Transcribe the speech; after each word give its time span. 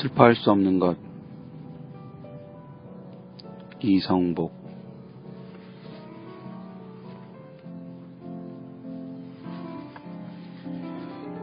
슬퍼할 0.00 0.36
수 0.36 0.50
없는 0.52 0.78
것. 0.78 0.96
이성복. 3.80 4.52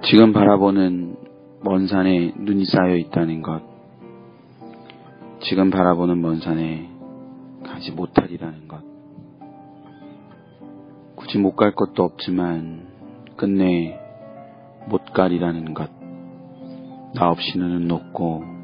지금 0.03 0.31
바라보는 0.31 1.17
먼 1.63 1.87
산에 1.87 2.33
눈이 2.37 2.65
쌓여 2.65 2.95
있다는 2.95 3.41
것. 3.41 3.61
지금 5.41 5.69
바라보는 5.69 6.21
먼 6.21 6.39
산에 6.39 6.89
가지 7.63 7.91
못하리라는 7.91 8.67
것. 8.67 8.81
굳이 11.15 11.39
못 11.39 11.55
갈 11.55 11.73
것도 11.73 12.03
없지만 12.03 12.87
끝내 13.35 13.99
못 14.87 15.03
가리라는 15.13 15.73
것. 15.73 15.89
나 17.15 17.29
없이 17.29 17.57
눈은 17.57 17.87
높고 17.87 18.54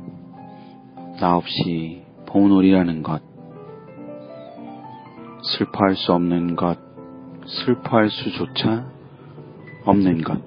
나 1.22 1.36
없이 1.38 2.04
봄놀이라는 2.26 3.04
것 3.04 3.22
슬퍼할 5.44 5.96
수 5.96 6.14
없는 6.14 6.56
것 6.56 6.80
슬퍼할 7.46 8.10
수조차 8.10 8.88
없는 9.86 10.24
것. 10.24 10.42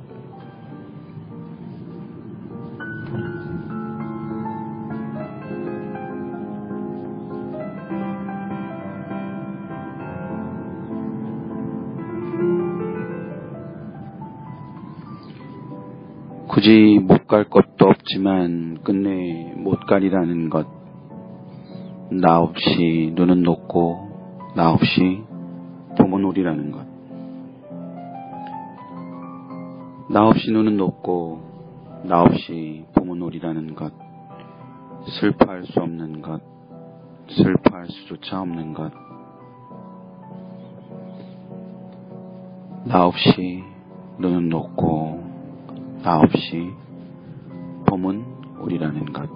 굳이 16.49 16.99
못 17.01 17.25
갈 17.27 17.45
것도 17.45 17.74
없지만 18.05 18.83
끝내 18.83 19.55
못 19.57 19.81
가리라는 19.87 20.51
것. 20.51 20.67
나 22.11 22.39
없이 22.41 23.13
눈은 23.15 23.43
높고 23.43 24.53
나 24.55 24.73
없이 24.73 25.23
봄은 25.99 26.25
오리라는 26.25 26.71
것. 26.71 26.87
나 30.11 30.27
없이 30.27 30.51
눈은 30.51 30.77
높고 30.77 31.41
나 32.05 32.23
없이 32.23 32.85
봄은 32.95 33.23
오리라는 33.23 33.75
것. 33.75 33.93
슬퍼할 35.21 35.65
수 35.65 35.81
없는 35.81 36.21
것. 36.21 36.43
슬퍼할 37.29 37.87
수조차 37.89 38.43
없는 38.43 38.75
것. 38.75 38.93
나 42.87 43.07
없이 43.07 43.65
눈은 44.19 44.51
높고 44.51 45.25
나 46.03 46.19
없이 46.19 46.84
봄은 47.87 48.25
오리라는 48.61 49.13
것. 49.13 49.29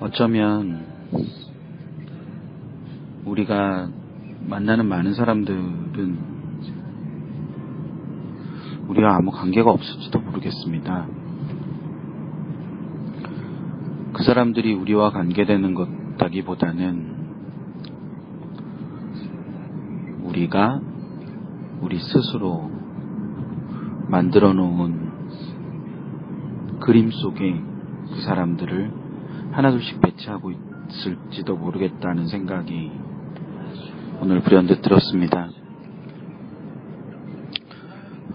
어쩌면 0.00 0.86
우리가 3.24 3.88
만나는 4.46 4.86
많은 4.86 5.14
사람들은 5.14 6.18
우리와 8.88 9.16
아무 9.16 9.30
관계가 9.30 9.70
없을지도 9.70 10.20
모르겠습니다. 10.20 11.06
그 14.14 14.22
사람들이 14.22 14.72
우리와 14.74 15.10
관계되는 15.10 15.74
것다기보다는 15.74 17.17
우리가 20.38 20.80
우리 21.80 21.98
스스로 21.98 22.70
만들어 24.06 24.52
놓은 24.52 25.08
그림 26.80 27.10
속에 27.10 27.60
그 28.08 28.20
사람들을 28.22 28.92
하나둘씩 29.50 30.00
배치하고 30.00 30.52
있을지도 30.90 31.56
모르겠다는 31.56 32.28
생각이 32.28 32.92
오늘 34.20 34.40
불현듯 34.40 34.80
들었습니다. 34.80 35.50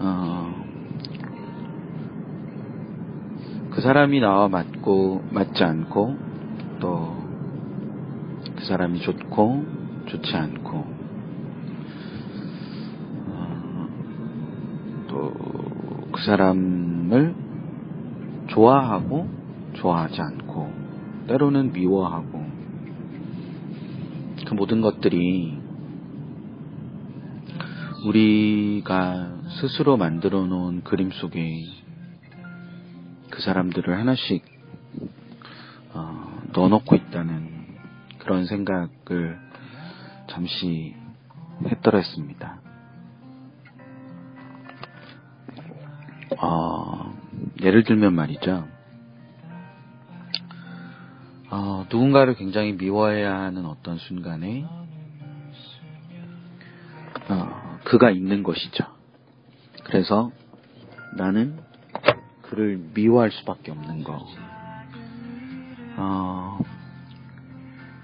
어, 0.00 0.54
그 3.70 3.80
사람이 3.80 4.20
나와 4.20 4.48
맞고 4.48 5.24
맞지 5.30 5.64
않고 5.64 6.16
또 6.80 7.24
그 8.56 8.64
사람이 8.66 9.00
좋고 9.00 9.64
좋지 10.06 10.36
않고 10.36 10.94
그 16.13 16.13
사람을 16.24 17.34
좋아하고 18.48 19.28
좋아하지 19.74 20.20
않고 20.20 20.72
때로는 21.28 21.72
미워하고 21.72 22.44
그 24.46 24.54
모든 24.54 24.80
것들이 24.80 25.58
우리가 28.04 29.32
스스로 29.60 29.96
만들어 29.96 30.44
놓은 30.44 30.84
그림 30.84 31.10
속에 31.10 31.64
그 33.30 33.40
사람들을 33.40 33.98
하나씩 33.98 34.44
어, 35.94 36.42
넣어놓고 36.52 36.94
있다는 36.94 37.48
그런 38.18 38.46
생각을 38.46 39.38
잠시 40.28 40.94
했더랬습니다. 41.64 42.63
어, 46.40 47.14
예를 47.62 47.84
들면 47.84 48.14
말이죠. 48.14 48.66
어, 51.50 51.86
누군가를 51.90 52.34
굉장히 52.34 52.72
미워해야 52.72 53.32
하는 53.32 53.66
어떤 53.66 53.96
순간에 53.98 54.64
어, 57.28 57.78
그가 57.84 58.10
있는 58.10 58.42
것이죠. 58.42 58.84
그래서 59.84 60.30
나는 61.16 61.58
그를 62.42 62.78
미워할 62.94 63.30
수밖에 63.30 63.70
없는 63.70 64.04
거. 64.04 64.26
어, 65.96 66.58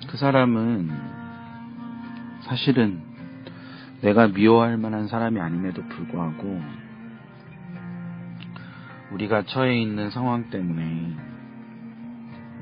그 0.09 0.17
사람은 0.17 0.91
사실은 2.43 3.03
내가 4.01 4.29
미워할 4.29 4.77
만한 4.77 5.09
사람이 5.09 5.41
아님에도 5.41 5.83
불구하고 5.89 6.61
우리가 9.13 9.43
처해 9.43 9.81
있는 9.81 10.11
상황 10.11 10.51
때문에 10.51 10.83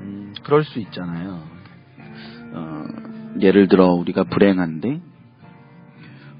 음, 0.01 0.33
그럴 0.43 0.63
수 0.63 0.79
있잖아요. 0.79 1.43
어, 2.53 2.85
예를 3.39 3.67
들어 3.67 3.91
우리가 3.93 4.23
불행한데 4.23 5.01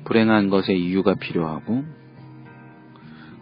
불행한 0.05 0.49
것에 0.49 0.73
이유가 0.73 1.15
필요하고 1.15 1.83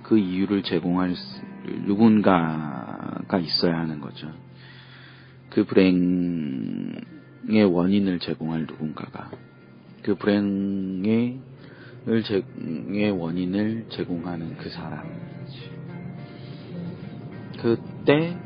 그 0.03 0.17
이유를 0.17 0.63
제공할 0.63 1.15
수, 1.15 1.41
누군가가 1.85 3.39
있어야 3.39 3.77
하는 3.77 4.01
거죠. 4.01 4.31
그 5.49 5.65
불행의 5.65 7.01
원인을 7.65 8.19
제공할 8.19 8.65
누군가가 8.67 9.31
그 10.03 10.15
불행의 10.15 11.39
의 12.07 13.11
원인을 13.11 13.87
제공하는 13.89 14.55
그 14.57 14.69
사람. 14.69 15.26
그때 17.57 18.37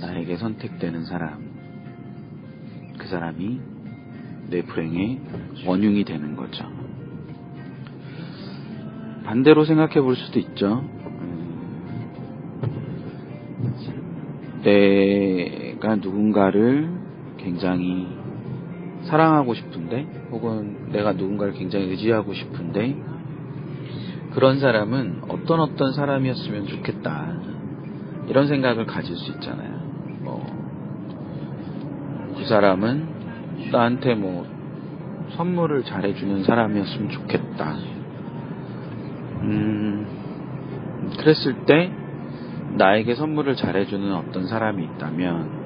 나에게 0.00 0.36
선택되는 0.36 1.04
사람, 1.04 1.42
그 2.98 3.08
사람이 3.08 3.60
내 4.50 4.62
불행의 4.62 5.20
원흉이 5.66 6.04
되는 6.04 6.36
거죠. 6.36 6.64
반대로 9.24 9.64
생각해 9.64 10.00
볼 10.00 10.16
수도 10.16 10.38
있죠. 10.38 10.84
음, 11.06 11.78
내가 14.62 15.96
누군가를 15.96 16.90
굉장히 17.36 18.06
사랑하고 19.04 19.54
싶은데, 19.54 20.06
혹은 20.30 20.90
내가 20.92 21.12
누군가를 21.12 21.52
굉장히 21.54 21.86
의지하고 21.86 22.32
싶은데, 22.32 22.96
그런 24.32 24.60
사람은 24.60 25.22
어떤 25.28 25.60
어떤 25.60 25.92
사람이었으면 25.92 26.66
좋겠다. 26.66 27.57
이런 28.28 28.46
생각을 28.46 28.86
가질 28.86 29.16
수 29.16 29.32
있잖아요. 29.32 29.78
뭐, 30.20 30.44
그 32.36 32.44
사람은 32.44 33.70
나한테 33.72 34.14
뭐, 34.14 34.46
선물을 35.36 35.84
잘해주는 35.84 36.44
사람이었으면 36.44 37.10
좋겠다. 37.10 37.76
음, 39.42 40.06
그랬을 41.18 41.64
때, 41.64 41.92
나에게 42.76 43.14
선물을 43.14 43.56
잘해주는 43.56 44.14
어떤 44.14 44.46
사람이 44.46 44.84
있다면, 44.84 45.58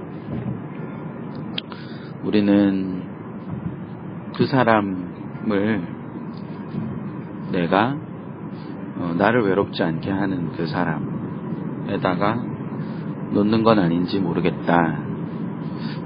우리는 2.25 3.03
그 4.35 4.47
사람을 4.47 5.83
내가 7.51 7.97
어, 8.99 9.15
나를 9.19 9.43
외롭지 9.43 9.83
않게 9.83 10.11
하는 10.11 10.53
그 10.53 10.67
사람에다가 10.67 12.52
놓는 13.33 13.63
건 13.63 13.79
아닌지 13.79 14.19
모르겠다. 14.19 14.99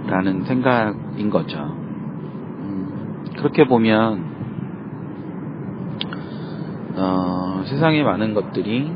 라는 0.07 0.45
생각인 0.45 1.31
거죠. 1.31 1.59
음, 1.59 3.25
그렇게 3.37 3.67
보면, 3.67 4.25
어, 6.97 7.63
세상에 7.67 8.03
많은 8.03 8.35
것들이 8.35 8.93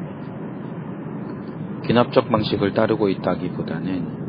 귀납적 1.85 2.31
방식을 2.31 2.75
따르고 2.75 3.09
있다기보다는 3.09 4.21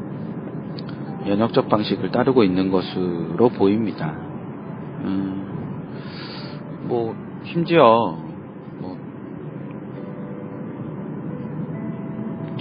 연역적 1.28 1.70
방식을 1.70 2.12
따르고 2.12 2.44
있는 2.44 2.72
것으로 2.72 3.50
보입니다. 3.50 4.08
음, 5.04 5.46
뭐, 6.88 7.16
심지어, 7.44 8.18
뭐, 8.80 8.98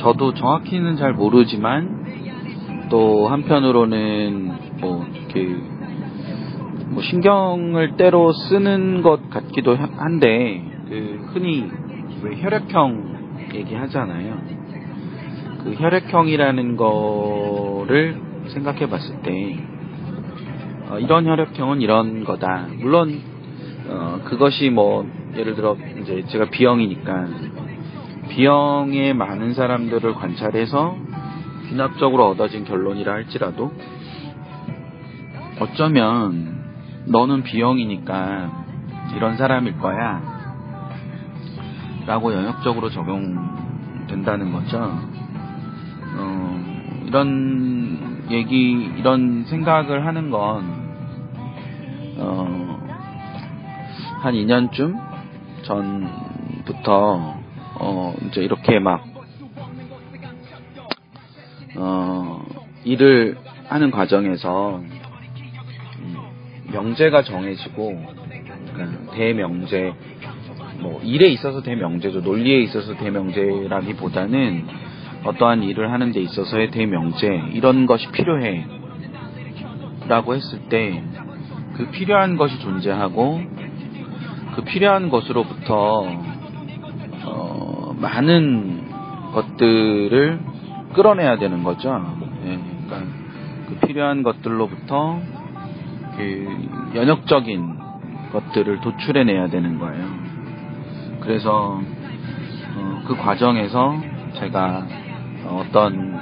저도 0.00 0.32
정확히는 0.32 0.96
잘 0.96 1.12
모르지만, 1.12 2.88
또 2.88 3.28
한편으로는, 3.28 4.52
뭐, 4.80 5.06
이렇게, 5.14 5.44
뭐, 6.86 7.02
신경을 7.02 7.96
때로 7.96 8.32
쓰는 8.32 9.02
것 9.02 9.28
같기도 9.30 9.76
하- 9.76 9.88
한데, 9.98 10.64
그, 10.88 11.28
흔히, 11.32 11.70
왜 12.22 12.40
혈액형 12.40 13.50
얘기하잖아요. 13.54 14.38
그 15.64 15.74
혈액형이라는 15.74 16.76
거를 16.76 18.16
생각해 18.48 18.88
봤을 18.88 19.16
때, 19.22 19.58
어, 20.88 20.98
이런 20.98 21.26
혈액형은 21.26 21.82
이런 21.82 22.24
거다. 22.24 22.68
물론, 22.78 23.20
어, 23.88 24.20
그것이 24.24 24.70
뭐, 24.70 25.06
예를 25.36 25.54
들어, 25.54 25.76
이제 26.00 26.24
제가 26.26 26.46
B형이니까, 26.50 27.28
B형의 28.30 29.14
많은 29.14 29.54
사람들을 29.54 30.14
관찰해서 30.14 30.96
귀납적으로 31.68 32.28
얻어진 32.28 32.64
결론이라 32.64 33.12
할지라도, 33.12 33.72
어쩌면, 35.60 36.64
너는 37.06 37.42
B형이니까 37.42 38.64
이런 39.16 39.36
사람일 39.36 39.78
거야. 39.78 40.22
라고 42.06 42.32
연역적으로 42.32 42.90
적용된다는 42.90 44.52
거죠. 44.52 44.78
어, 46.18 47.04
이런 47.06 48.26
얘기, 48.30 48.72
이런 48.96 49.44
생각을 49.44 50.06
하는 50.06 50.30
건, 50.30 50.64
어, 52.18 52.80
한 54.22 54.34
2년쯤 54.34 54.98
전부터, 55.62 57.39
어, 57.82 58.14
이제 58.26 58.42
이렇게 58.42 58.78
막, 58.78 59.02
어, 61.76 62.44
일을 62.84 63.38
하는 63.68 63.90
과정에서, 63.90 64.82
음, 65.98 66.16
명제가 66.72 67.22
정해지고, 67.22 68.04
그러니까 68.74 69.12
대명제, 69.12 69.94
뭐, 70.80 71.00
일에 71.02 71.28
있어서 71.28 71.62
대명제죠. 71.62 72.20
논리에 72.20 72.60
있어서 72.64 72.94
대명제라기보다는, 72.96 74.66
어떠한 75.24 75.62
일을 75.62 75.90
하는 75.90 76.12
데 76.12 76.20
있어서의 76.20 76.70
대명제, 76.70 77.44
이런 77.54 77.86
것이 77.86 78.10
필요해. 78.12 78.66
라고 80.06 80.34
했을 80.34 80.58
때, 80.68 81.02
그 81.78 81.90
필요한 81.90 82.36
것이 82.36 82.58
존재하고, 82.60 83.40
그 84.54 84.64
필요한 84.64 85.08
것으로부터, 85.08 86.02
어, 86.02 86.39
많은 88.00 88.88
것들을 89.32 90.40
끌어내야 90.94 91.38
되는 91.38 91.62
거죠. 91.62 92.16
예, 92.44 92.58
그러니까, 92.86 93.12
그 93.68 93.86
필요한 93.86 94.22
것들로부터, 94.22 95.20
그, 96.16 96.92
연역적인 96.94 97.78
것들을 98.32 98.80
도출해내야 98.80 99.48
되는 99.48 99.78
거예요. 99.78 100.06
그래서, 101.20 101.80
어, 102.76 103.02
그 103.06 103.16
과정에서 103.16 104.00
제가 104.34 104.86
어떤 105.46 106.20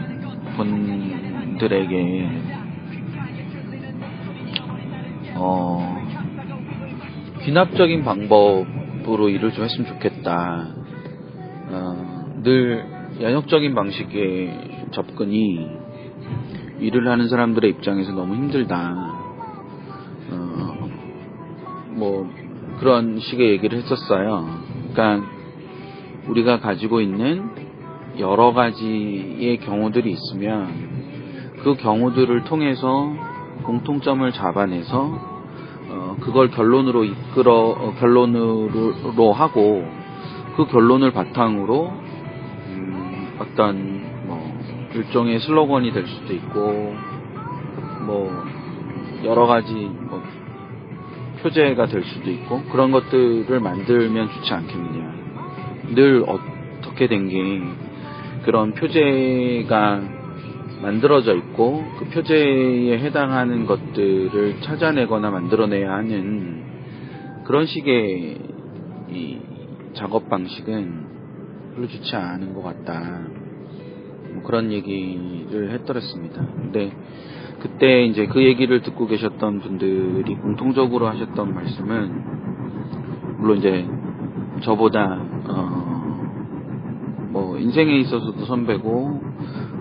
분들에게 0.56 2.28
어, 5.40 5.96
귀납적인 7.42 8.04
방법으로 8.04 9.28
일을 9.28 9.52
좀 9.52 9.64
했으면 9.64 9.86
좋겠다. 9.86 10.77
어, 11.70 12.40
늘 12.42 12.84
연역적인 13.20 13.74
방식의 13.74 14.88
접근이 14.92 15.68
일을 16.80 17.08
하는 17.08 17.28
사람들의 17.28 17.70
입장에서 17.70 18.12
너무 18.12 18.34
힘들다. 18.36 18.94
어, 20.30 20.88
뭐 21.90 22.30
그런 22.78 23.18
식의 23.18 23.50
얘기를 23.50 23.78
했었어요. 23.78 24.48
그러니까 24.92 25.28
우리가 26.28 26.60
가지고 26.60 27.00
있는 27.00 27.50
여러 28.18 28.52
가지의 28.52 29.58
경우들이 29.58 30.10
있으면 30.10 30.88
그 31.62 31.76
경우들을 31.76 32.44
통해서 32.44 33.12
공통점을 33.64 34.30
잡아내서 34.32 35.38
어, 35.90 36.16
그걸 36.20 36.50
결론으로 36.50 37.04
이끌어 37.04 37.52
어, 37.52 37.94
결론으로 37.98 39.32
하고 39.32 39.98
그 40.58 40.66
결론을 40.66 41.12
바탕으로 41.12 41.86
음, 42.66 43.36
어떤 43.38 44.26
뭐 44.26 44.58
일종의 44.92 45.38
슬로건이 45.38 45.92
될 45.92 46.04
수도 46.04 46.34
있고 46.34 46.96
뭐 48.04 48.44
여러 49.22 49.46
가지 49.46 49.72
뭐 49.72 50.20
표제가 51.40 51.86
될 51.86 52.02
수도 52.02 52.28
있고 52.32 52.64
그런 52.72 52.90
것들을 52.90 53.60
만들면 53.60 54.30
좋지 54.32 54.52
않겠느냐. 54.52 55.14
늘 55.94 56.24
어떻게 56.26 57.06
된 57.06 57.28
게 57.28 57.62
그런 58.44 58.72
표제가 58.72 60.02
만들어져 60.82 61.36
있고 61.36 61.84
그 62.00 62.06
표제에 62.06 62.98
해당하는 62.98 63.64
것들을 63.64 64.56
찾아내거나 64.62 65.30
만들어내야 65.30 65.92
하는 65.92 66.64
그런 67.44 67.64
식의 67.66 68.38
이 69.10 69.48
작업 69.95 70.28
방식은 70.28 71.07
별로 71.75 71.88
좋지 71.88 72.16
않은 72.16 72.54
것 72.54 72.62
같다. 72.62 73.23
뭐 74.33 74.42
그런 74.42 74.73
얘기를 74.73 75.71
했더랬습니다. 75.73 76.47
근데 76.54 76.92
그때 77.61 78.04
이제 78.04 78.26
그 78.26 78.42
얘기를 78.42 78.83
듣고 78.83 79.07
계셨던 79.07 79.61
분들이 79.61 80.35
공통적으로 80.37 81.09
하셨던 81.09 81.54
말씀은 81.54 82.25
물론 83.38 83.59
이제 83.59 83.87
저보다 84.62 85.23
어 85.49 85.88
뭐 87.30 87.59
인생에 87.59 87.99
있어서도 88.00 88.45
선배고 88.47 89.21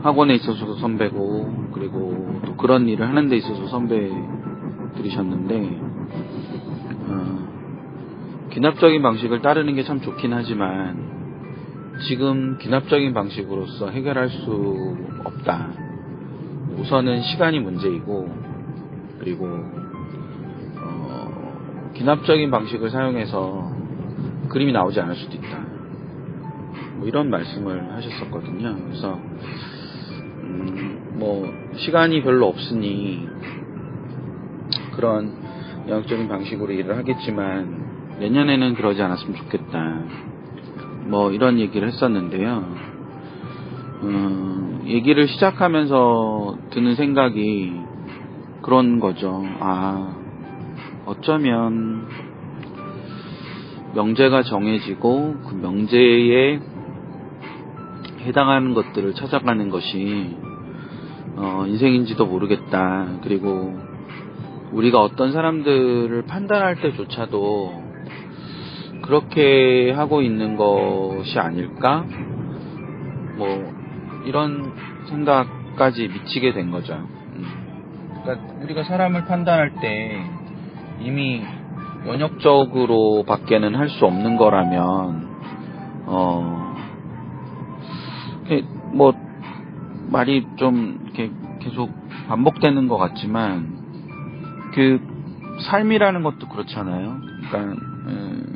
학원에 0.03 0.35
있어서도 0.35 0.75
선배고 0.75 1.69
그리고 1.71 2.39
또 2.45 2.55
그런 2.55 2.87
일을 2.87 3.07
하는 3.07 3.29
데 3.29 3.37
있어서 3.37 3.65
선배들이셨는데 3.67 5.79
어, 7.07 7.36
귀납적인 8.57 9.03
방식을 9.03 9.43
따르는 9.43 9.75
게 9.75 9.83
참 9.83 10.01
좋긴 10.01 10.33
하지만 10.33 10.97
지금 12.07 12.57
귀납적인 12.57 13.13
방식으로서 13.13 13.91
해결할 13.91 14.29
수 14.29 14.97
없다. 15.23 15.69
우선은 16.79 17.21
시간이 17.21 17.59
문제이고 17.59 18.35
그리고 19.19 19.45
어, 20.81 21.91
귀납적인 21.93 22.49
방식을 22.49 22.89
사용해서 22.89 23.71
그림이 24.49 24.71
나오지 24.71 25.01
않을 25.01 25.15
수도 25.17 25.35
있다. 25.35 25.59
뭐 26.95 27.07
이런 27.07 27.29
말씀을 27.29 27.93
하셨었거든요. 27.93 28.75
그래서 28.85 29.19
음, 30.41 31.13
뭐 31.13 31.47
시간이 31.75 32.23
별로 32.23 32.47
없으니 32.47 33.29
그런 34.95 35.31
영역적인 35.87 36.27
방식으로 36.27 36.73
일을 36.73 36.97
하겠지만 36.97 37.86
내년에는 38.19 38.75
그러지 38.75 39.01
않았으면 39.01 39.35
좋겠다. 39.35 40.01
뭐 41.05 41.31
이런 41.31 41.59
얘기를 41.59 41.87
했었는데요. 41.87 42.75
음, 44.03 44.81
얘기를 44.85 45.27
시작하면서 45.27 46.57
드는 46.71 46.95
생각이 46.95 47.73
그런 48.61 48.99
거죠. 48.99 49.43
아, 49.59 50.15
어쩌면 51.05 52.07
명제가 53.95 54.43
정해지고 54.43 55.35
그 55.47 55.55
명제에 55.55 56.59
해당하는 58.21 58.73
것들을 58.73 59.13
찾아가는 59.13 59.69
것이 59.69 60.35
어, 61.37 61.65
인생인지도 61.67 62.25
모르겠다. 62.25 63.19
그리고 63.23 63.79
우리가 64.73 65.01
어떤 65.01 65.31
사람들을 65.31 66.23
판단할 66.23 66.81
때조차도 66.81 67.86
그렇게 69.07 69.91
하고 69.91 70.21
있는 70.21 70.57
것이 70.57 71.39
아닐까? 71.39 72.05
뭐 73.37 73.47
이런 74.25 74.73
생각까지 75.07 76.09
미치게 76.09 76.53
된 76.53 76.71
거죠. 76.71 76.93
음. 76.95 78.21
그러니까 78.23 78.53
우리가 78.63 78.83
사람을 78.83 79.25
판단할 79.25 79.75
때 79.79 80.21
이미 80.99 81.41
원역적으로 82.05 83.23
밖에는 83.23 83.75
할 83.75 83.89
수 83.89 84.05
없는 84.05 84.37
거라면 84.37 85.27
어, 86.05 86.75
뭐 88.91 89.13
말이 90.09 90.45
좀 90.57 90.99
이렇게 91.03 91.31
계속 91.59 91.89
반복되는 92.27 92.87
것 92.87 92.97
같지만 92.97 94.71
그 94.73 94.99
삶이라는 95.69 96.23
것도 96.23 96.47
그렇잖아요. 96.49 97.19
그러니까 97.49 97.59
음, 98.07 98.46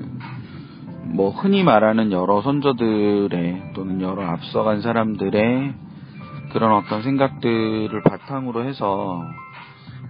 뭐 1.13 1.29
흔히 1.29 1.63
말하는 1.63 2.11
여러 2.11 2.41
선조들의 2.41 3.73
또는 3.73 4.01
여러 4.01 4.25
앞서간 4.25 4.81
사람들의 4.81 5.73
그런 6.53 6.73
어떤 6.73 7.01
생각들을 7.01 8.01
바탕으로 8.03 8.63
해서 8.63 9.21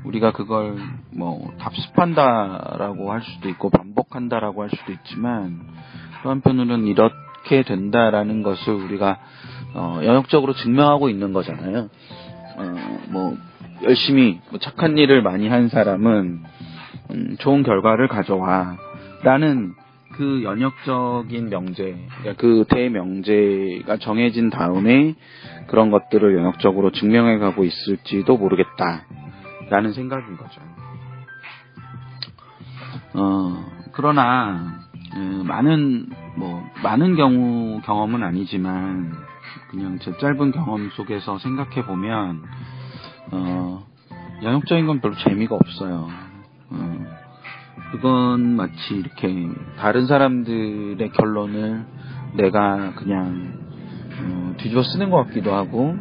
우리가 0.04 0.32
그걸 0.32 0.78
뭐 1.12 1.52
답습한다라고 1.60 3.12
할 3.12 3.22
수도 3.22 3.50
있고 3.50 3.70
반복한다라고 3.70 4.64
할 4.64 4.70
수도 4.70 4.92
있지만 4.92 5.62
또 6.24 6.30
한편으로는 6.30 6.88
이렇게 6.88 7.64
된다라는 7.64 8.44
것을 8.44 8.74
우리가 8.74 9.20
어, 9.74 10.02
영역적으로 10.04 10.54
증명하고 10.54 11.10
있는 11.10 11.34
거잖아요. 11.34 11.90
어, 12.58 12.76
뭐 13.10 13.38
열심히 13.84 14.40
뭐 14.50 14.60
착한 14.60 14.98
일을 14.98 15.22
많이 15.22 15.48
한 15.48 15.70
사람은 15.70 16.44
음, 17.12 17.36
좋은 17.40 17.64
결과를 17.64 18.08
가져와라는 18.08 19.74
그 20.22 20.44
연역적인 20.44 21.50
명제, 21.50 21.98
그러니까 22.20 22.40
그 22.40 22.64
대명제가 22.70 23.98
정해진 23.98 24.52
다음에 24.52 25.16
그런 25.66 25.90
것들을 25.90 26.38
연역적으로 26.38 26.92
증명해 26.92 27.40
가고 27.40 27.64
있을지도 27.64 28.38
모르겠다라는 28.38 29.94
생각인 29.96 30.38
거죠. 30.38 30.62
어, 33.16 33.66
그러나 33.94 34.86
음, 35.16 35.44
많은 35.48 36.10
뭐 36.36 36.64
많은 36.84 37.16
경우 37.16 37.82
경험은 37.82 38.22
아니지만 38.22 39.14
그냥 39.72 39.98
제 40.04 40.16
짧은 40.20 40.52
경험 40.52 40.92
속에서 40.92 41.40
생각해 41.40 41.84
보면 41.84 42.44
어, 43.32 43.88
연역적인 44.44 44.86
건 44.86 45.02
별로 45.02 45.16
재미가 45.16 45.56
없어요. 45.56 46.08
어, 46.70 47.21
그건 47.92 48.56
마치 48.56 48.96
이렇게 48.96 49.50
다른 49.78 50.08
사람들의 50.08 51.12
결론을 51.12 51.86
내가 52.36 52.94
그냥 52.96 53.54
어, 54.22 54.54
뒤집어 54.58 54.84
쓰는 54.84 55.10
것 55.10 55.26
같기도 55.26 55.54
하고 55.54 55.96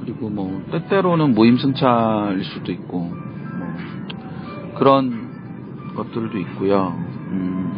그리고 0.00 0.28
뭐 0.28 0.62
때때로는 0.72 1.34
무임승차일 1.34 2.44
수도 2.44 2.72
있고 2.72 2.98
뭐 3.00 4.74
그런 4.76 5.94
것들도 5.94 6.38
있고요. 6.38 6.94
음, 7.30 7.72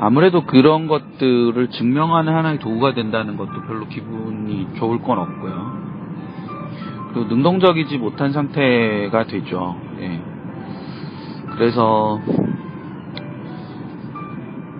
아무래도 0.00 0.44
그런 0.44 0.88
것들을 0.88 1.70
증명하는 1.70 2.34
하나의 2.34 2.58
도구가 2.58 2.94
된다는 2.94 3.36
것도 3.36 3.62
별로 3.66 3.86
기분이 3.86 4.74
좋을 4.76 5.00
건 5.02 5.18
없고요. 5.18 5.88
그리고 7.12 7.34
능동적이지 7.34 7.98
못한 7.98 8.32
상태가 8.32 9.24
되죠. 9.24 9.87
예. 11.58 11.64
그래서 11.64 12.20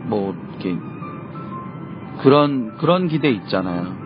뭐 0.07 0.35
이렇게 0.53 0.79
그런 2.23 2.77
그런 2.77 3.09
기대 3.09 3.31
있잖아요. 3.31 3.97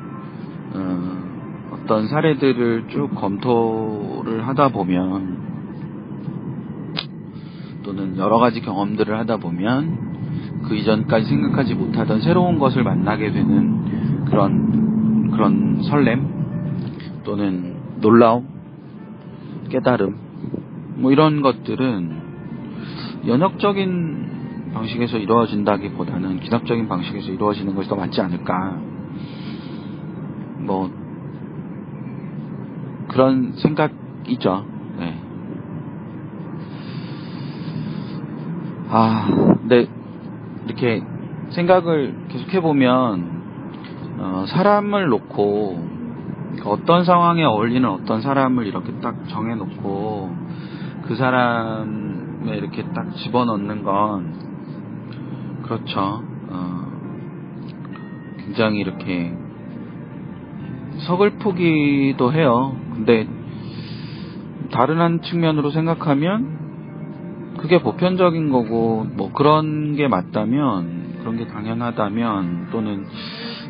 어, 0.75 1.75
어떤 1.75 2.09
사례들을 2.09 2.89
쭉 2.89 3.15
검토를 3.15 4.47
하다 4.49 4.69
보면 4.69 5.53
또는 7.83 8.17
여러 8.17 8.39
가지 8.39 8.61
경험들을 8.63 9.19
하다 9.19 9.37
보면 9.37 10.63
그 10.69 10.75
이전까지 10.75 11.27
생각하지 11.27 11.75
못하던 11.75 12.21
새로운 12.21 12.59
것을 12.59 12.85
만나게 12.85 13.33
되는 13.33 14.25
그런 14.27 15.31
그런 15.31 15.83
설렘 15.83 16.27
또는 17.25 17.77
놀라움, 18.01 18.47
깨달음 19.69 20.17
뭐 20.97 21.13
이런 21.13 21.43
것들은 21.43 22.22
연역적인 23.27 24.73
방식에서 24.75 25.19
이루어진다기보다는 25.19 26.41
기납적인 26.41 26.89
방식에서 26.89 27.31
이루어지는 27.31 27.75
것이 27.75 27.89
더 27.89 27.97
맞지 27.97 28.21
않을까. 28.21 28.81
뭐 30.59 30.91
그런 33.09 33.53
생각이죠. 33.53 34.65
네. 34.99 35.19
아, 38.89 39.27
근데 39.61 39.87
이렇게 40.67 41.03
생각을 41.51 42.15
계속 42.29 42.53
해보면 42.53 43.43
어, 44.19 44.45
사람을 44.49 45.07
놓고 45.09 45.93
어떤 46.65 47.05
상황에 47.05 47.45
어울리는 47.45 47.89
어떤 47.89 48.21
사람을 48.21 48.67
이렇게 48.67 48.93
딱 49.01 49.17
정해놓고 49.29 50.37
그 51.03 51.17
사람 51.17 52.02
에 52.49 52.57
이렇게 52.57 52.83
딱 52.93 53.15
집어넣는 53.17 53.83
건 53.83 55.63
그렇죠. 55.63 56.23
어, 56.49 56.93
굉장히 58.39 58.81
이렇게 58.81 59.33
서글프기도 61.07 62.33
해요. 62.33 62.77
근데 62.95 63.27
다른 64.71 65.01
한 65.01 65.21
측면으로 65.23 65.71
생각하면 65.71 67.57
그게 67.59 67.81
보편적인 67.81 68.51
거고 68.51 69.07
뭐 69.15 69.33
그런 69.33 69.95
게 69.97 70.09
맞다면 70.09 71.19
그런 71.21 71.37
게 71.37 71.47
당연하다면 71.47 72.69
또는 72.73 73.07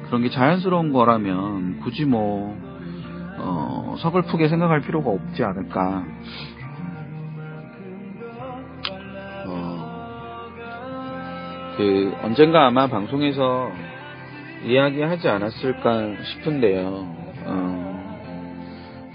그런 0.06 0.22
게 0.22 0.30
자연스러운 0.30 0.92
거라면 0.92 1.80
굳이 1.80 2.04
뭐 2.04 2.56
어, 3.38 3.96
서글프게 3.98 4.48
생각할 4.48 4.80
필요가 4.80 5.10
없지 5.10 5.42
않을까. 5.42 6.04
그 11.76 12.14
언젠가 12.22 12.66
아마 12.66 12.86
방송에서 12.86 13.70
이야기하지 14.64 15.28
않았을까 15.28 16.22
싶은데요. 16.22 17.16
어, 17.44 18.18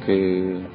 그 0.06 0.68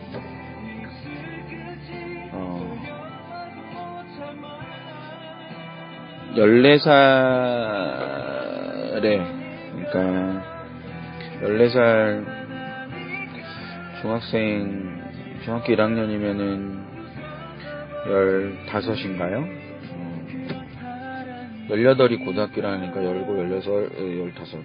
14살에, 6.36 9.02
그러니까, 9.72 10.42
14살 11.42 12.24
중학생, 14.00 15.02
중학교 15.44 15.74
1학년이면은 15.74 16.80
15인가요? 18.66 19.71
어, 21.68 21.74
18이 21.74 22.24
고등학교라니까 22.24 23.00
17, 23.00 23.62
16, 23.62 24.34
15. 24.34 24.62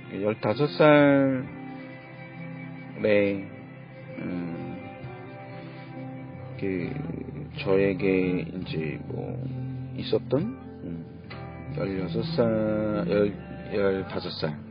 15살에, 3.02 3.48
음, 4.20 4.78
그, 6.60 6.90
저에게 7.60 8.46
이제 8.62 9.00
뭐, 9.06 9.38
있었던 9.96 10.58
16살, 11.76 13.08
15살. 13.72 14.68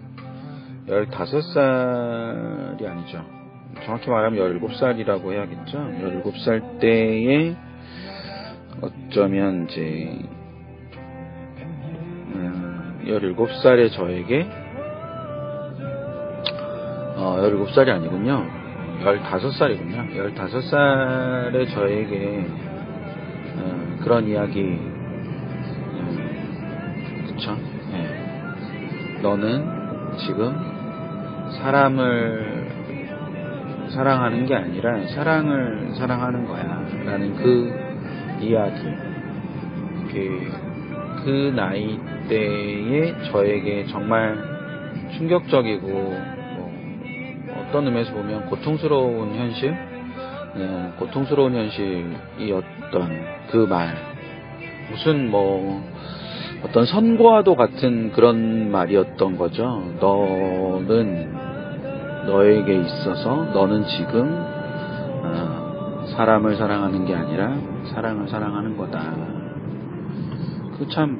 15살이 0.86 2.84
아니죠. 2.86 3.24
정확히 3.84 4.08
말하면 4.10 4.60
17살이라고 4.60 5.32
해야겠죠. 5.32 5.78
17살 5.78 6.80
때에 6.80 7.56
어쩌면 8.80 9.66
이제, 9.68 9.80
음, 9.80 10.35
17살의 13.06 13.92
저에게, 13.92 14.46
어, 17.16 17.38
17살이 17.40 17.88
아니군요. 17.88 18.46
15살이군요. 19.02 20.14
15살의 20.14 21.70
저에게, 21.72 22.46
어, 23.58 23.96
그런 24.02 24.26
이야기, 24.26 24.60
음, 25.92 26.16
그쵸? 27.28 27.56
예. 27.92 29.20
너는 29.22 30.16
지금 30.18 30.54
사람을 31.60 32.66
사랑하는 33.90 34.46
게 34.46 34.54
아니라 34.54 35.06
사랑을 35.08 35.94
사랑하는 35.94 36.46
거야. 36.46 36.64
라는 37.04 37.34
그 37.36 37.72
이야기. 38.40 38.82
그, 40.10 40.65
그 41.26 41.52
나이 41.56 41.98
때에 42.28 43.12
저에게 43.32 43.86
정말 43.86 44.38
충격적이고, 45.16 45.88
뭐 45.88 46.72
어떤 47.58 47.84
의미에서 47.88 48.12
보면 48.12 48.46
고통스러운 48.46 49.34
현실? 49.34 49.76
네, 50.54 50.92
고통스러운 51.00 51.52
현실이었던 51.52 53.26
그 53.50 53.56
말. 53.68 53.96
무슨 54.88 55.28
뭐, 55.28 55.82
어떤 56.62 56.86
선고와도 56.86 57.56
같은 57.56 58.12
그런 58.12 58.70
말이었던 58.70 59.36
거죠. 59.36 59.82
너는 59.98 61.34
너에게 62.26 62.82
있어서 62.82 63.46
너는 63.52 63.84
지금 63.88 64.28
어, 65.24 66.04
사람을 66.06 66.56
사랑하는 66.56 67.04
게 67.04 67.16
아니라 67.16 67.58
사랑을 67.92 68.28
사랑하는 68.28 68.76
거다. 68.76 69.45
그 70.78 70.86
참, 70.88 71.18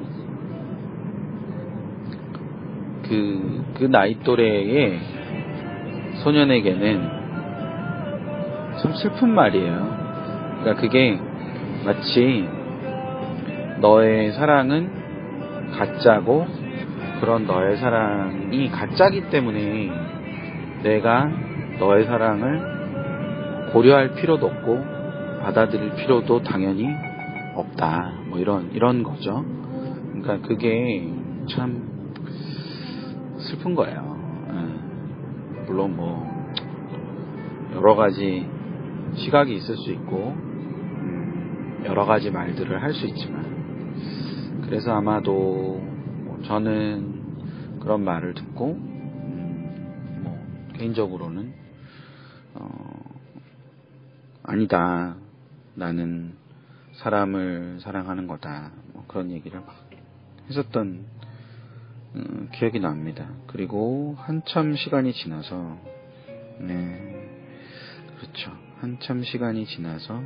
그, 3.07 3.63
그 3.79 3.85
나이 3.85 4.19
또래의 4.19 4.99
소년에게는 6.23 7.09
참 8.81 8.93
슬픈 8.93 9.33
말이에요. 9.33 9.97
그러니까 10.59 10.81
그게 10.81 11.19
마치 11.85 12.47
너의 13.79 14.33
사랑은 14.33 15.71
가짜고 15.71 16.45
그런 17.19 17.47
너의 17.47 17.77
사랑이 17.77 18.69
가짜기 18.69 19.29
때문에 19.29 19.89
내가 20.83 21.31
너의 21.79 22.05
사랑을 22.05 23.71
고려할 23.71 24.13
필요도 24.13 24.45
없고 24.45 24.85
받아들일 25.41 25.95
필요도 25.95 26.43
당연히 26.43 26.87
없다. 27.55 28.26
뭐 28.37 28.41
이런 28.41 28.71
이런 28.73 29.03
거죠. 29.03 29.43
그러니까 30.11 30.47
그게 30.47 31.11
참 31.49 32.13
슬픈 33.39 33.73
거예요. 33.73 34.17
예. 34.51 35.63
물론 35.65 35.95
뭐 35.95 36.53
여러 37.73 37.95
가지 37.95 38.47
시각이 39.15 39.55
있을 39.55 39.75
수 39.77 39.91
있고 39.91 40.33
음, 40.35 41.81
여러 41.85 42.05
가지 42.05 42.29
말들을 42.29 42.81
할 42.81 42.93
수 42.93 43.07
있지만 43.07 44.61
그래서 44.65 44.91
아마도 44.93 45.81
뭐 46.25 46.39
저는 46.45 47.79
그런 47.79 48.03
말을 48.03 48.33
듣고 48.35 48.73
음, 48.73 50.21
뭐 50.23 50.37
개인적으로는 50.77 51.53
어, 52.55 52.69
아니다 54.43 55.15
나는 55.75 56.33
사람을 56.97 57.79
사랑하는 57.81 58.27
거다. 58.27 58.71
뭐 58.93 59.05
그런 59.07 59.31
얘기를 59.31 59.59
막 59.59 59.87
했었던 60.49 61.05
음, 62.15 62.49
기억이 62.53 62.79
납니다. 62.79 63.29
그리고 63.47 64.15
한참 64.17 64.75
시간이 64.75 65.13
지나서 65.13 65.77
네. 66.59 67.29
그렇죠. 68.19 68.51
한참 68.79 69.23
시간이 69.23 69.65
지나서 69.65 70.21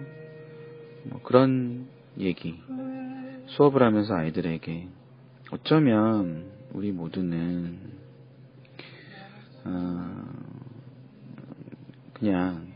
뭐 1.05 1.21
그런 1.23 1.88
얘기 2.17 2.62
수업을 3.47 3.84
하면서 3.84 4.13
아이들에게 4.13 4.88
어쩌면 5.51 6.51
우리 6.73 6.91
모두는 6.91 7.79
어, 9.65 10.23
그냥 12.13 12.70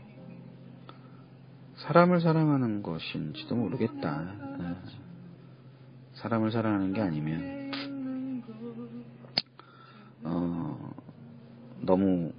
사람을 1.86 2.20
사랑하는 2.20 2.82
것인지도 2.82 3.54
모르겠다. 3.54 4.34
어, 4.58 4.76
사람을 6.14 6.50
사랑하는 6.50 6.92
게 6.92 7.00
아니면 7.00 8.42
어, 10.24 10.92
너무 11.82 12.32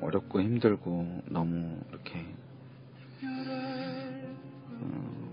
어렵고 0.00 0.40
힘들고 0.40 1.24
너무 1.26 1.78
이렇게 1.90 2.24
어, 4.80 5.26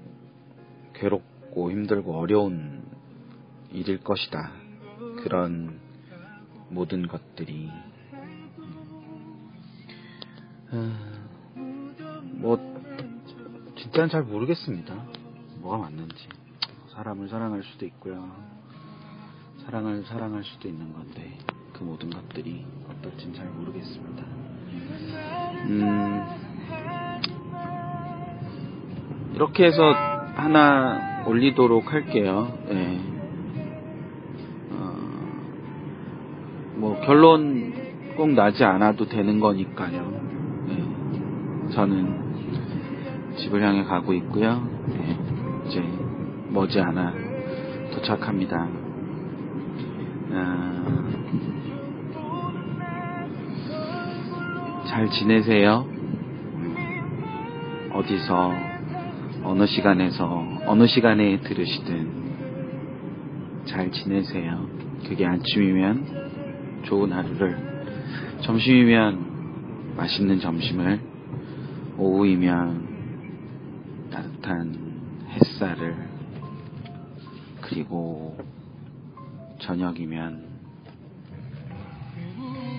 괴롭고 0.94 1.72
힘들고 1.72 2.20
어려운 2.20 2.84
일일 3.72 4.04
것이다. 4.04 4.52
그런 5.24 5.80
모든 6.68 7.08
것들이 7.08 7.72
어, 10.74 11.14
뭐 12.34 12.73
진짜는 13.94 14.10
잘 14.10 14.24
모르겠습니다. 14.24 14.96
뭐가 15.62 15.78
맞는지 15.78 16.28
사람을 16.96 17.30
사랑할 17.30 17.62
수도 17.62 17.86
있고요. 17.86 18.28
사랑을 19.64 20.04
사랑할 20.06 20.44
수도 20.44 20.68
있는 20.68 20.92
건데 20.92 21.38
그 21.74 21.84
모든 21.84 22.10
것들이 22.10 22.66
어떨진 22.90 23.36
잘 23.36 23.46
모르겠습니다. 23.46 24.24
음, 25.70 26.24
이렇게 29.36 29.66
해서 29.66 29.92
하나 29.92 31.24
올리도록 31.28 31.94
할게요. 31.94 32.58
예. 32.72 33.00
어, 34.72 34.96
뭐 36.78 37.00
결론 37.02 38.16
꼭 38.18 38.30
나지 38.30 38.64
않아도 38.64 39.06
되는 39.06 39.40
거니까요. 39.40 40.22
예. 40.70 41.74
저는 41.74 42.23
집을 43.54 43.62
향해 43.64 43.84
가고 43.84 44.14
있고요. 44.14 44.68
예. 44.90 45.16
이제 45.68 45.84
머지않아 46.50 47.14
도착합니다. 47.94 48.68
아, 50.32 51.12
잘 54.88 55.08
지내세요. 55.12 55.86
어디서 57.92 58.54
어느 59.44 59.68
시간에서 59.68 60.48
어느 60.66 60.88
시간에 60.88 61.40
들으시든 61.42 62.24
잘 63.66 63.92
지내세요. 63.92 64.68
그게 65.08 65.28
아침이면 65.28 66.82
좋은 66.86 67.12
하루를, 67.12 67.56
점심이면 68.42 69.94
맛있는 69.96 70.40
점심을, 70.40 71.00
오후이면 72.00 72.93
따뜻한 74.44 75.26
햇살을, 75.30 75.96
그리고 77.62 78.38
저녁이면 79.60 80.44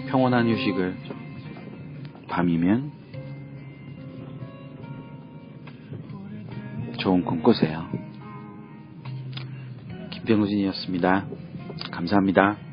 평온한 0.09 0.48
휴식을, 0.48 0.94
밤이면 2.29 2.92
좋은 6.98 7.24
꿈 7.24 7.42
꾸세요. 7.42 7.88
김병우진이었습니다. 10.11 11.27
감사합니다. 11.90 12.63